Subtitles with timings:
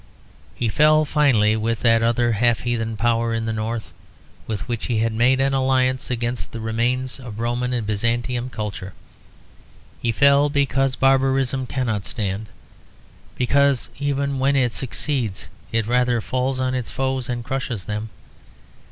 [0.55, 3.91] He fell finally with that other half heathen power in the North,
[4.47, 8.93] with which he had made an alliance against the remains of Roman and Byzantine culture.
[10.01, 12.47] He fell because barbarism cannot stand;
[13.35, 18.09] because even when it succeeds it rather falls on its foes and crushes them.